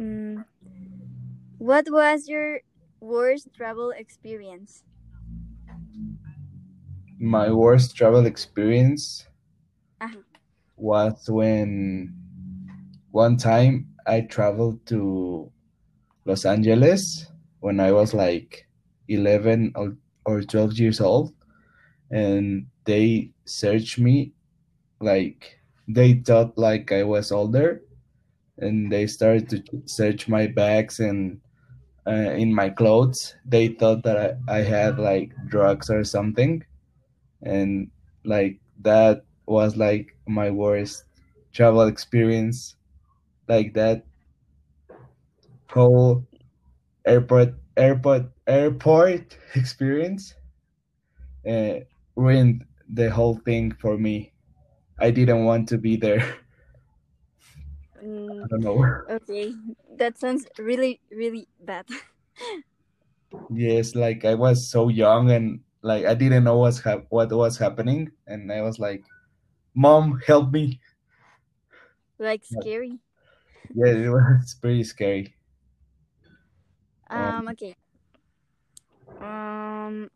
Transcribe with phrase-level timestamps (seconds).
[0.00, 0.44] Mm.
[1.58, 2.62] What was your
[2.98, 4.82] worst travel experience?
[7.20, 9.28] My worst travel experience
[10.00, 10.22] Uh-huh.
[10.76, 12.14] was when
[13.10, 15.52] one time I traveled to
[16.26, 17.26] Los Angeles
[17.60, 18.68] when I was like
[19.08, 19.96] 11 or,
[20.26, 21.34] or 12 years old
[22.10, 24.34] and they searched me
[25.00, 27.82] like they thought like I was older
[28.60, 31.40] and they started to search my bags and
[32.06, 32.12] uh,
[32.42, 33.34] in my clothes.
[33.46, 36.64] They thought that I, I had like drugs or something.
[37.42, 37.90] And
[38.24, 41.04] like that was like my worst
[41.52, 42.76] travel experience.
[43.48, 44.04] Like that
[45.70, 46.26] whole
[47.06, 50.34] airport airport airport experience
[51.48, 51.80] uh,
[52.16, 54.32] ruined the whole thing for me.
[54.98, 56.24] I didn't want to be there
[58.02, 59.52] Mm, i don't know okay,
[59.96, 61.86] that sounds really, really bad.
[63.50, 67.58] yes like i was so young and like i didn't know what's hap- what was
[67.58, 69.04] happening and i was like
[69.74, 70.80] mom help me
[72.18, 73.00] like scary.
[73.74, 75.34] yeah it was pretty scary
[77.10, 77.48] Um.
[77.48, 77.74] Okay.
[79.20, 80.08] Um.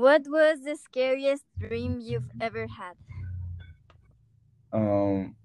[0.00, 2.96] What was the scariest dream you've ever had?
[4.72, 5.36] um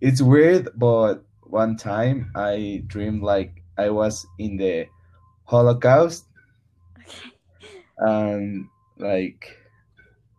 [0.00, 4.86] it's weird but one time i dreamed like i was in the
[5.44, 6.26] holocaust
[6.98, 7.32] Okay.
[7.98, 8.68] and
[8.98, 9.56] like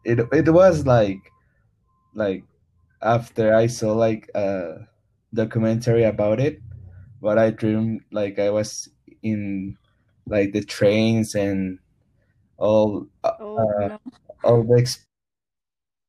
[0.05, 1.21] it it was like
[2.15, 2.45] like
[3.01, 4.87] after i saw like a
[5.33, 6.61] documentary about it
[7.21, 8.89] but i dreamed like i was
[9.23, 9.77] in
[10.27, 11.79] like the trains and
[12.57, 13.07] all
[13.39, 13.99] Oh uh, no.
[14.43, 15.05] all the exp-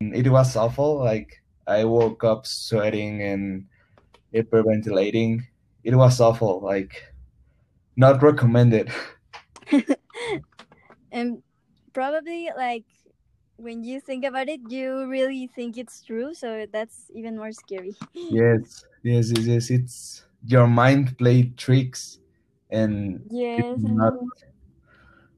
[0.00, 0.98] it was awful.
[0.98, 3.68] Like i woke up sweating and
[4.34, 5.42] hyperventilating.
[5.84, 6.60] It was awful.
[6.60, 7.14] Like
[7.96, 8.92] not recommended.
[11.12, 11.42] And
[11.92, 12.84] probably like
[13.56, 16.34] when you think about it, you really think it's true.
[16.34, 17.96] So that's even more scary.
[18.14, 18.84] yes.
[19.02, 19.70] Yes yes, yes.
[19.70, 22.19] It's your mind played tricks
[22.70, 23.76] and Yes.
[23.76, 24.14] it's not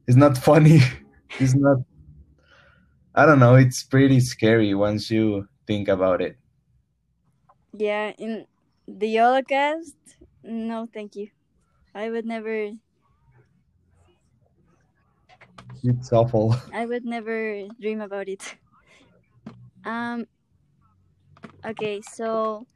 [0.07, 0.79] it's not funny
[1.39, 1.79] it's not
[3.15, 6.37] i don't know it's pretty scary once you think about it
[7.73, 8.13] Yeah.
[8.19, 8.47] In
[8.87, 9.97] the Holocaust,
[10.43, 11.31] no, thank you.
[11.95, 12.73] I would never.
[15.85, 18.59] it's awful I would never dream about it.
[19.85, 20.27] Um.
[21.65, 22.67] Okay, so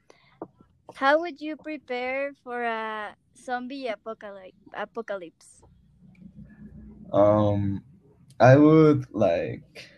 [0.96, 4.56] how would you prepare for a zombie apocalypse?
[4.74, 5.62] Apocalypse.
[7.12, 7.82] um
[8.40, 9.90] i would like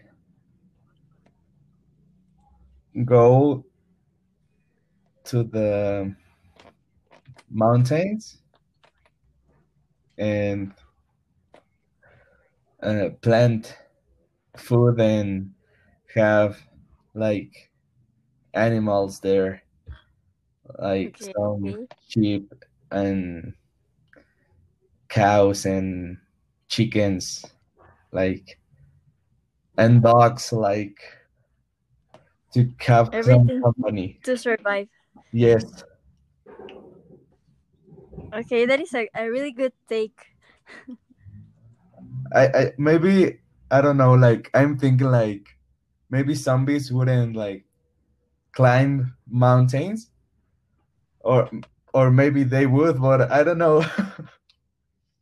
[3.04, 3.64] go
[5.24, 6.14] to the
[7.50, 8.38] mountains
[10.18, 10.74] and
[12.82, 13.76] uh, plant
[14.56, 15.54] food and
[16.14, 16.60] have
[17.14, 17.72] like
[18.54, 19.62] animals there
[20.78, 21.34] like Okay.
[21.34, 21.78] some
[22.08, 22.52] sheep
[22.90, 23.54] and
[25.08, 26.18] cows and
[26.68, 27.44] chickens
[28.12, 28.58] like
[29.78, 30.98] and dogs like
[32.52, 34.88] to have some Everything company to survive.
[35.32, 35.84] yes
[38.32, 40.18] Okay, that is a, a really good take.
[42.34, 43.40] I, I maybe
[43.70, 45.56] I don't know like I'm thinking like
[46.10, 47.64] maybe zombies wouldn't like
[48.52, 50.10] climb mountains
[51.20, 51.48] or
[51.98, 53.82] or maybe they would but I don't know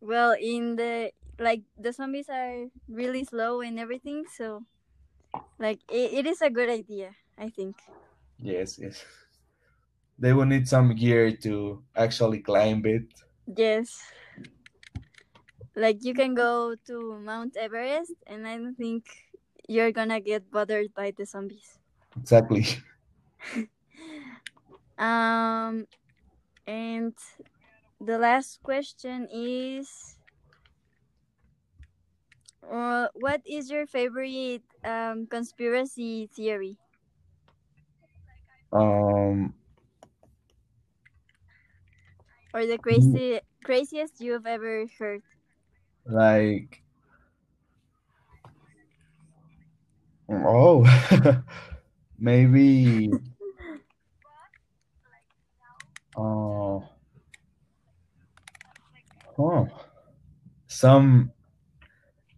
[0.01, 4.65] Well, in the like the zombies are really slow and everything, so
[5.59, 7.77] like it, it is a good idea, I think.
[8.39, 9.05] yes yes
[10.19, 13.09] they will need some gear to actually climb it
[13.47, 14.13] Yes.
[15.77, 19.07] Like you can go to Mount Everest and I don't think
[19.69, 21.79] you're gonna get bothered by the zombies.
[22.17, 22.65] exactly
[24.99, 25.87] Um
[26.67, 27.15] and
[28.01, 30.19] the last question is
[32.71, 36.79] uh, what is your favorite um, conspiracy theory?
[38.73, 39.55] um
[42.53, 45.23] Or the crazy craziest you've ever heard?
[46.07, 46.83] like
[50.31, 50.85] oh
[52.19, 53.21] maybe
[56.17, 56.85] oh
[59.39, 59.69] oh
[60.67, 61.31] some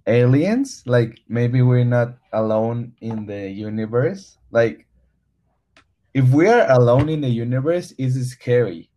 [0.07, 4.89] aliens like maybe we're not alone in the universe like
[6.15, 8.91] if we are alone in the universe, it's scary.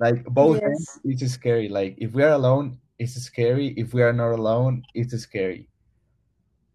[0.00, 1.68] Like both ends, it's scary.
[1.68, 3.68] Like if we are alone, it's scary.
[3.76, 5.68] If we are not alone, it's scary.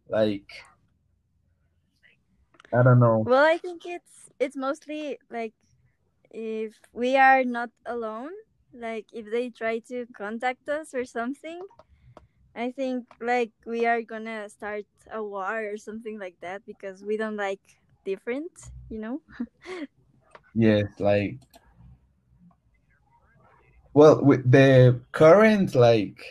[0.10, 0.48] Like
[2.74, 3.24] I don't know.
[3.26, 5.54] Well, I think it's it's mostly like
[6.32, 8.32] if we are not alone,
[8.74, 11.68] like if they try to contact us or something,
[12.56, 17.18] I think like we are gonna start a war or something like that because we
[17.18, 17.62] don't like
[18.06, 18.52] different,
[18.90, 19.22] you know?
[20.54, 21.40] Yes, like
[23.94, 26.24] well, with the current like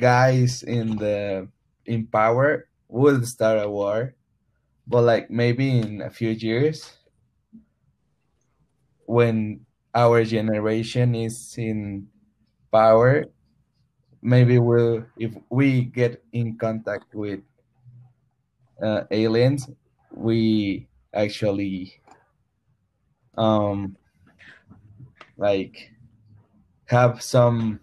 [0.00, 1.48] guys in the
[1.86, 4.14] in power would start a war,
[4.86, 6.97] but like maybe in a few years
[9.08, 9.64] when
[9.94, 12.06] our generation is in
[12.70, 13.24] power,
[14.20, 17.40] maybe we'll if we get in contact with
[18.84, 19.64] uh, aliens,
[20.12, 21.96] we actually
[23.38, 23.96] um
[25.38, 25.90] like
[26.84, 27.80] have some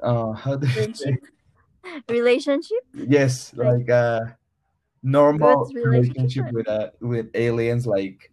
[0.00, 1.18] uh how do you say?
[2.08, 4.36] Relationship, yes like like a
[5.02, 5.84] normal relationship.
[5.84, 8.32] relationship with uh with aliens like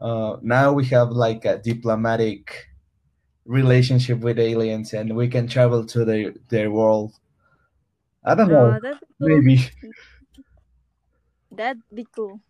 [0.00, 2.68] uh now we have like a diplomatic
[3.46, 7.18] relationship with aliens and we can travel to their their world
[8.24, 9.02] i don't know cool.
[9.18, 9.58] maybe
[11.52, 12.40] That'd be cool.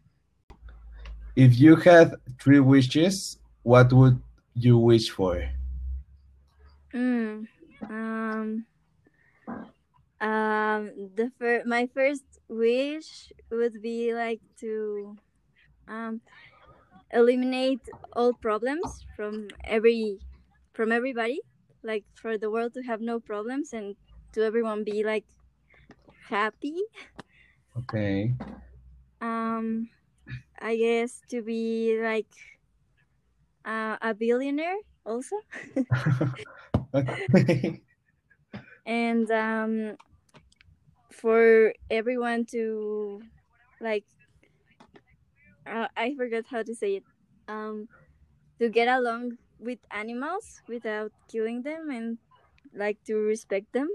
[1.37, 4.21] if you had three wishes what would
[4.55, 5.51] you wish for
[6.93, 7.49] Mm.
[7.89, 8.67] Um.
[10.21, 10.91] Um.
[11.17, 15.17] The fir- my first wish would be like to
[15.89, 16.23] um
[17.13, 20.21] eliminate all problems from every
[20.73, 21.41] from everybody
[21.83, 23.97] like for the world to have no problems and
[24.33, 25.27] to everyone be like
[26.29, 26.77] happy.
[27.77, 28.35] Okay.
[29.21, 29.91] Um
[30.61, 32.33] i guess to be like
[33.65, 35.37] uh, a billionaire also.
[36.95, 37.83] Okay
[38.87, 39.97] and um
[41.11, 43.23] for everyone to
[43.81, 44.07] like
[45.71, 47.05] uh, i forgot how to say it.
[47.49, 47.89] Um
[48.59, 52.19] to get along with animals without killing them and
[52.75, 53.89] like to respect them.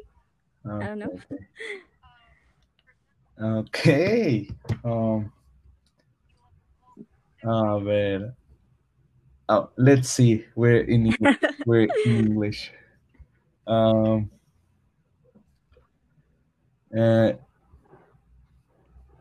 [0.66, 1.20] I don't know.
[3.40, 4.50] Okay.
[4.84, 5.32] Um
[7.44, 8.34] a ver.
[9.50, 10.46] Oh let's see.
[10.56, 11.38] We're in English.
[11.66, 12.72] we're in english.
[13.68, 14.32] Um
[16.96, 17.34] uh,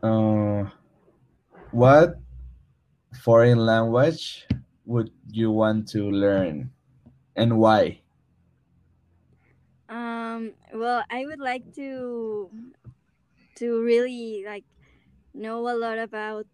[0.01, 0.69] uh,
[1.71, 2.15] what
[3.25, 4.47] foreign language
[4.85, 6.71] would you want to learn?
[7.35, 8.01] And why?
[9.87, 12.49] Um well i would like to
[13.55, 14.65] to really like
[15.33, 16.47] know a lot about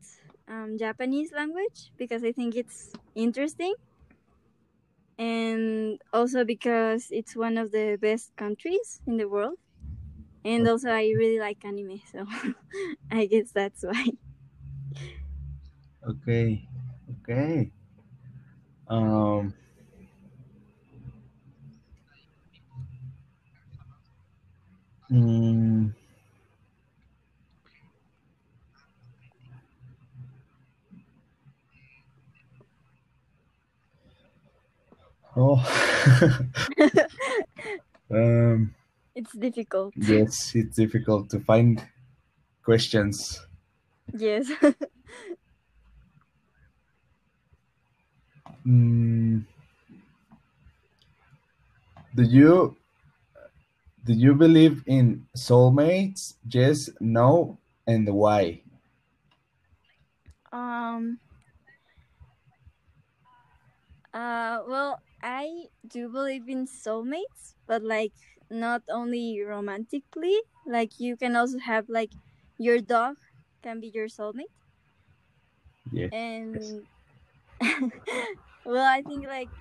[0.48, 3.76] um, japanese language because i think it's interesting.
[5.18, 9.60] And also because it's one of the best countries in the world.
[10.46, 12.26] And also i really like anime so
[13.12, 14.08] i guess that's why
[16.10, 16.68] okay
[17.12, 17.72] okay
[18.88, 19.54] um
[25.10, 25.92] mm,
[35.36, 35.62] oh.
[38.12, 38.76] Um
[39.16, 39.96] it's difficult.
[39.96, 41.82] yes it's difficult to find
[42.64, 43.46] questions.
[44.14, 44.50] Yes
[48.66, 49.42] mm,
[52.16, 52.76] do you
[54.04, 56.36] do you believe in soulmates?
[56.48, 58.62] Yes no and why?
[60.52, 61.20] Um
[64.14, 68.14] uh well i do believe in soulmates but like
[68.50, 70.38] not only romantically.
[70.66, 72.12] Like you can also have like
[72.58, 73.16] your dog
[73.64, 74.52] can be your soulmate.
[75.92, 76.12] Yes.
[76.12, 76.88] And
[78.64, 79.52] well i think like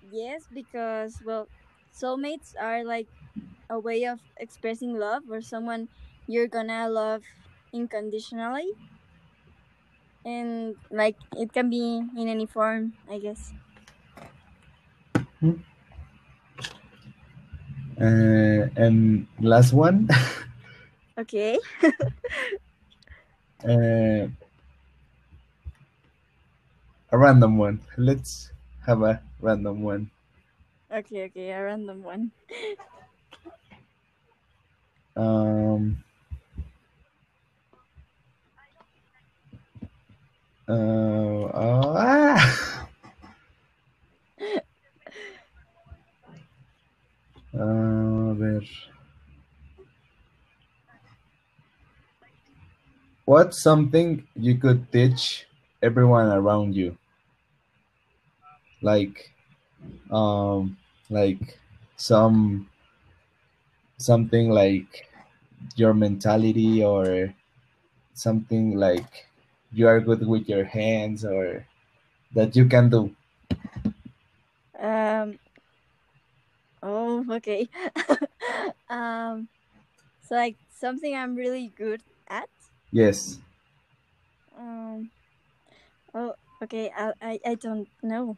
[0.00, 1.48] yes because well
[1.92, 3.08] soulmates are like
[3.70, 5.88] a way of expressing love or someone
[6.26, 7.24] you're gonna love
[7.74, 8.72] unconditionally.
[10.24, 13.54] And like it can be in any form i guess.
[18.00, 20.08] Uh, and last one.
[21.18, 21.58] Okay.
[23.64, 24.28] Uh,
[27.12, 28.52] a random one let's
[28.86, 30.10] have a random one
[30.92, 32.30] okay okay a random one
[35.16, 36.02] um
[40.68, 42.88] Uh, oh, ah.
[47.54, 48.60] A ver.
[53.24, 55.47] What's something you could teach
[55.82, 56.96] everyone around you?
[58.82, 59.32] Like,
[60.10, 60.76] um,
[61.10, 61.58] like
[61.96, 62.68] some
[63.98, 65.08] something like
[65.74, 67.34] your mentality or
[68.14, 69.26] something like
[69.72, 71.66] you are good with your hands or
[72.32, 73.14] that you can do.
[74.78, 75.38] Um.
[76.82, 77.68] Oh, okay.
[78.88, 79.48] um.
[80.22, 82.48] So like something I'm really good at.
[82.92, 83.38] Yes.
[84.56, 85.10] Um.
[86.14, 86.90] Oh, okay.
[86.94, 88.36] I I, I don't know.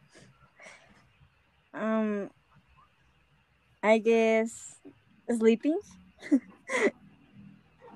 [1.73, 2.31] Um.
[3.83, 4.81] I guess
[5.29, 5.79] sleeping.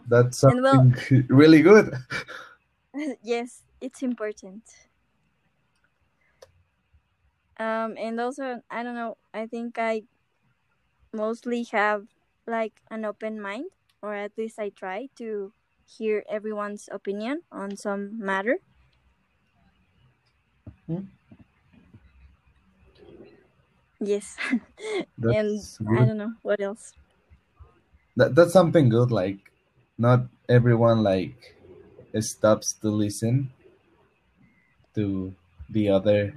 [0.08, 1.92] That's And well- something really good.
[3.22, 4.64] yes, it's important.
[7.58, 9.16] Um, and also, I don't know.
[9.32, 10.02] I think I
[11.14, 12.08] mostly have
[12.46, 13.70] like an open mind,
[14.02, 15.54] or at least I try to
[15.86, 18.58] hear everyone's opinion on some matter.
[20.86, 21.04] Hmm.
[24.00, 24.36] Yes,
[25.28, 26.94] and That's I don't know what else.
[28.16, 29.10] That, that's something good.
[29.10, 29.38] Like,
[29.98, 31.56] not everyone like
[32.20, 33.52] stops to listen
[34.94, 35.34] to
[35.68, 36.34] the other